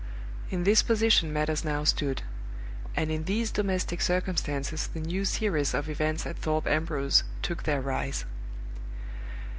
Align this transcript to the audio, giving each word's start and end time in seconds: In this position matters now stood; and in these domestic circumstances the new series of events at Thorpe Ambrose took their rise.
In 0.49 0.63
this 0.63 0.81
position 0.81 1.31
matters 1.31 1.63
now 1.63 1.83
stood; 1.83 2.23
and 2.95 3.11
in 3.11 3.25
these 3.25 3.51
domestic 3.51 4.01
circumstances 4.01 4.87
the 4.87 4.99
new 4.99 5.25
series 5.25 5.75
of 5.75 5.87
events 5.87 6.25
at 6.25 6.37
Thorpe 6.39 6.65
Ambrose 6.65 7.23
took 7.43 7.65
their 7.65 7.81
rise. 7.81 8.25